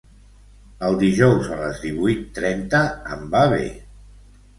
[0.85, 2.81] El dijous a les divuit trenta
[3.17, 3.61] em va bé.